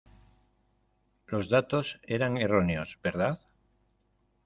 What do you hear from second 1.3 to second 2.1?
datos